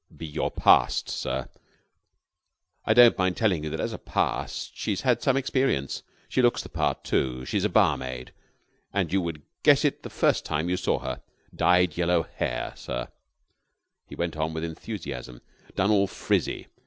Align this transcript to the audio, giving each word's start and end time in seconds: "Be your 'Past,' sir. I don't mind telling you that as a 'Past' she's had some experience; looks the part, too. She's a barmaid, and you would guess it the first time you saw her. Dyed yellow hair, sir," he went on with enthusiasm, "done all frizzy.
"Be 0.17 0.25
your 0.25 0.49
'Past,' 0.49 1.11
sir. 1.11 1.47
I 2.85 2.95
don't 2.95 3.19
mind 3.19 3.37
telling 3.37 3.63
you 3.63 3.69
that 3.69 3.79
as 3.79 3.93
a 3.93 3.99
'Past' 3.99 4.75
she's 4.75 5.01
had 5.01 5.21
some 5.21 5.37
experience; 5.37 6.01
looks 6.35 6.63
the 6.63 6.69
part, 6.69 7.03
too. 7.03 7.45
She's 7.45 7.65
a 7.65 7.69
barmaid, 7.69 8.33
and 8.91 9.13
you 9.13 9.21
would 9.21 9.43
guess 9.61 9.85
it 9.85 10.01
the 10.01 10.09
first 10.09 10.43
time 10.43 10.69
you 10.71 10.77
saw 10.77 10.97
her. 10.97 11.21
Dyed 11.55 11.97
yellow 11.97 12.23
hair, 12.23 12.73
sir," 12.75 13.09
he 14.07 14.15
went 14.15 14.35
on 14.35 14.55
with 14.55 14.63
enthusiasm, 14.63 15.39
"done 15.75 15.91
all 15.91 16.07
frizzy. 16.07 16.65